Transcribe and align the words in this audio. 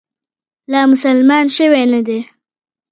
لا 0.71 0.79
مسلمان 0.91 1.45
شوی 1.55 1.83
نه 1.93 1.99
دی. 2.07 2.19